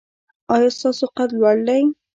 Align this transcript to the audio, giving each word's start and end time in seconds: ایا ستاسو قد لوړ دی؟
ایا 0.53 0.69
ستاسو 0.77 1.05
قد 1.17 1.29
لوړ 1.39 1.57
دی؟ 1.67 1.81